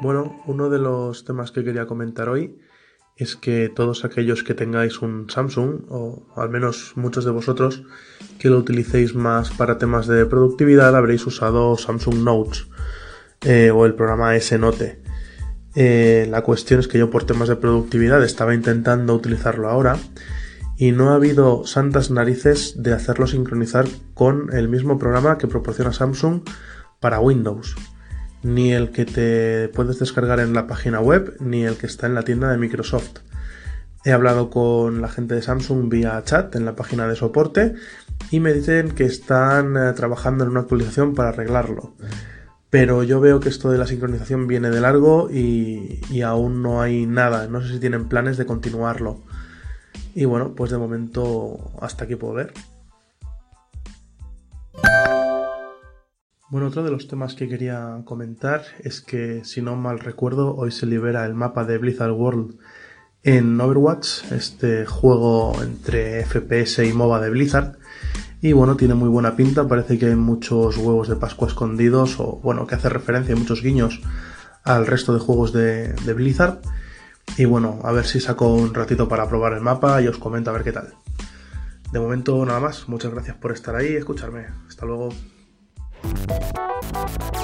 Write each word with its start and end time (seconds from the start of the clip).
Bueno, 0.00 0.36
uno 0.46 0.68
de 0.68 0.78
los 0.78 1.24
temas 1.24 1.52
que 1.52 1.64
quería 1.64 1.86
comentar 1.86 2.28
hoy 2.28 2.58
es 3.16 3.34
que 3.34 3.70
todos 3.74 4.04
aquellos 4.04 4.44
que 4.44 4.52
tengáis 4.52 5.00
un 5.00 5.30
Samsung, 5.30 5.86
o 5.88 6.26
al 6.36 6.50
menos 6.50 6.92
muchos 6.96 7.24
de 7.24 7.30
vosotros 7.30 7.82
que 8.38 8.50
lo 8.50 8.58
utilicéis 8.58 9.14
más 9.14 9.50
para 9.50 9.78
temas 9.78 10.06
de 10.06 10.26
productividad, 10.26 10.94
habréis 10.94 11.26
usado 11.26 11.78
Samsung 11.78 12.16
Notes 12.16 12.66
eh, 13.40 13.70
o 13.70 13.86
el 13.86 13.94
programa 13.94 14.36
S-Note. 14.36 15.00
Eh, 15.74 16.26
la 16.30 16.42
cuestión 16.42 16.80
es 16.80 16.88
que 16.88 16.98
yo 16.98 17.08
por 17.08 17.24
temas 17.24 17.48
de 17.48 17.56
productividad 17.56 18.22
estaba 18.22 18.54
intentando 18.54 19.14
utilizarlo 19.14 19.70
ahora 19.70 19.96
y 20.76 20.92
no 20.92 21.10
ha 21.10 21.14
habido 21.14 21.64
santas 21.64 22.10
narices 22.10 22.82
de 22.82 22.92
hacerlo 22.92 23.26
sincronizar 23.26 23.86
con 24.12 24.52
el 24.52 24.68
mismo 24.68 24.98
programa 24.98 25.38
que 25.38 25.46
proporciona 25.46 25.94
Samsung 25.94 26.42
para 27.00 27.18
Windows 27.18 27.76
ni 28.46 28.72
el 28.72 28.90
que 28.92 29.04
te 29.04 29.68
puedes 29.70 29.98
descargar 29.98 30.38
en 30.38 30.54
la 30.54 30.68
página 30.68 31.00
web, 31.00 31.36
ni 31.40 31.64
el 31.64 31.76
que 31.76 31.86
está 31.86 32.06
en 32.06 32.14
la 32.14 32.22
tienda 32.22 32.48
de 32.48 32.58
Microsoft. 32.58 33.18
He 34.04 34.12
hablado 34.12 34.50
con 34.50 35.02
la 35.02 35.08
gente 35.08 35.34
de 35.34 35.42
Samsung 35.42 35.88
vía 35.88 36.22
chat 36.24 36.54
en 36.54 36.64
la 36.64 36.76
página 36.76 37.08
de 37.08 37.16
soporte 37.16 37.74
y 38.30 38.38
me 38.38 38.52
dicen 38.52 38.92
que 38.92 39.02
están 39.02 39.76
eh, 39.76 39.92
trabajando 39.94 40.44
en 40.44 40.50
una 40.50 40.60
actualización 40.60 41.16
para 41.16 41.30
arreglarlo. 41.30 41.96
Pero 42.70 43.02
yo 43.02 43.20
veo 43.20 43.40
que 43.40 43.48
esto 43.48 43.68
de 43.72 43.78
la 43.78 43.86
sincronización 43.88 44.46
viene 44.46 44.70
de 44.70 44.80
largo 44.80 45.28
y, 45.28 46.00
y 46.08 46.22
aún 46.22 46.62
no 46.62 46.82
hay 46.82 47.04
nada. 47.04 47.48
No 47.48 47.60
sé 47.62 47.72
si 47.72 47.80
tienen 47.80 48.08
planes 48.08 48.36
de 48.36 48.46
continuarlo. 48.46 49.22
Y 50.14 50.24
bueno, 50.24 50.54
pues 50.54 50.70
de 50.70 50.78
momento 50.78 51.72
hasta 51.80 52.04
aquí 52.04 52.14
puedo 52.14 52.34
ver. 52.34 52.52
Bueno, 56.56 56.68
otro 56.68 56.82
de 56.82 56.90
los 56.90 57.06
temas 57.06 57.34
que 57.34 57.50
quería 57.50 58.00
comentar 58.06 58.62
es 58.78 59.02
que, 59.02 59.44
si 59.44 59.60
no 59.60 59.76
mal 59.76 59.98
recuerdo, 59.98 60.56
hoy 60.56 60.72
se 60.72 60.86
libera 60.86 61.26
el 61.26 61.34
mapa 61.34 61.66
de 61.66 61.76
Blizzard 61.76 62.12
World 62.12 62.56
en 63.22 63.60
Overwatch, 63.60 64.32
este 64.32 64.86
juego 64.86 65.54
entre 65.62 66.24
FPS 66.24 66.78
y 66.78 66.94
MOBA 66.94 67.20
de 67.20 67.28
Blizzard. 67.28 67.76
Y 68.40 68.54
bueno, 68.54 68.74
tiene 68.74 68.94
muy 68.94 69.10
buena 69.10 69.36
pinta, 69.36 69.68
parece 69.68 69.98
que 69.98 70.06
hay 70.06 70.16
muchos 70.16 70.78
huevos 70.78 71.08
de 71.08 71.16
Pascua 71.16 71.46
escondidos, 71.46 72.18
o 72.20 72.40
bueno, 72.42 72.66
que 72.66 72.76
hace 72.76 72.88
referencia 72.88 73.34
a 73.34 73.38
muchos 73.38 73.60
guiños 73.60 74.00
al 74.64 74.86
resto 74.86 75.12
de 75.12 75.20
juegos 75.20 75.52
de, 75.52 75.92
de 75.92 76.14
Blizzard. 76.14 76.60
Y 77.36 77.44
bueno, 77.44 77.80
a 77.84 77.92
ver 77.92 78.06
si 78.06 78.18
saco 78.18 78.54
un 78.54 78.72
ratito 78.72 79.10
para 79.10 79.28
probar 79.28 79.52
el 79.52 79.60
mapa 79.60 80.00
y 80.00 80.08
os 80.08 80.16
comento 80.16 80.48
a 80.48 80.54
ver 80.54 80.64
qué 80.64 80.72
tal. 80.72 80.94
De 81.92 82.00
momento 82.00 82.42
nada 82.46 82.60
más, 82.60 82.88
muchas 82.88 83.12
gracias 83.12 83.36
por 83.36 83.52
estar 83.52 83.76
ahí 83.76 83.92
y 83.92 83.96
escucharme. 83.96 84.46
Hasta 84.66 84.86
luego. 84.86 85.10
Thank 86.28 87.34
you. 87.34 87.35